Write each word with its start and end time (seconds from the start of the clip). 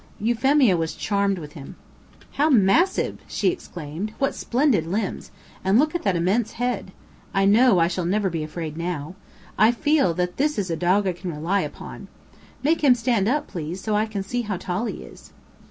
Euphemia 0.19 0.75
was 0.75 0.95
charmed 0.95 1.37
with 1.37 1.53
him. 1.53 1.75
"How 2.31 2.49
massive!" 2.49 3.19
she 3.27 3.49
exclaimed. 3.49 4.13
"What 4.17 4.33
splendid 4.33 4.87
limbs! 4.87 5.29
And 5.63 5.77
look 5.77 5.93
at 5.93 6.01
that 6.01 6.15
immense 6.15 6.53
head! 6.53 6.91
I 7.35 7.45
know 7.45 7.77
I 7.77 7.87
shall 7.87 8.05
never 8.05 8.27
be 8.31 8.41
afraid 8.43 8.77
now. 8.77 9.13
I 9.59 9.71
feel 9.71 10.15
that 10.15 10.37
that 10.37 10.57
is 10.57 10.71
a 10.71 10.75
dog 10.75 11.05
I 11.07 11.13
can 11.13 11.31
rely 11.31 11.61
upon. 11.61 12.07
Make 12.63 12.81
him 12.83 12.95
stand 12.95 13.27
up, 13.27 13.45
please, 13.45 13.79
so 13.79 13.95
I 13.95 14.07
can 14.07 14.23
see 14.23 14.41
how 14.41 14.57
tall 14.57 14.85
he 14.85 15.03
is." 15.03 15.33